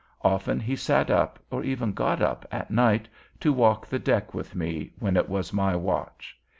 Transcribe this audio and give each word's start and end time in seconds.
Often 0.23 0.61
he 0.61 0.75
sat 0.75 1.11
up, 1.11 1.37
or 1.51 1.63
even 1.63 1.93
got 1.93 2.23
up, 2.23 2.43
at 2.51 2.71
night, 2.71 3.07
to 3.39 3.53
walk 3.53 3.85
the 3.85 3.99
deck 3.99 4.33
with 4.33 4.55
me, 4.55 4.93
when 4.97 5.15
it 5.15 5.29
was 5.29 5.53
my 5.53 5.75
watch. 5.75 6.39